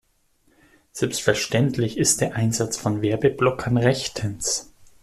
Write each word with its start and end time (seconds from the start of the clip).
Selbstverständlich 0.93 1.95
ist 1.99 2.21
der 2.21 2.33
Einsatz 2.35 2.75
von 2.75 3.03
Werbeblockern 3.03 3.77
rechtens. 3.77 4.73